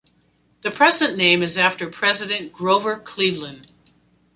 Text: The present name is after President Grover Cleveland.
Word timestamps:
The 0.61 0.71
present 0.71 1.15
name 1.15 1.43
is 1.43 1.59
after 1.59 1.87
President 1.87 2.51
Grover 2.51 2.97
Cleveland. 2.97 3.71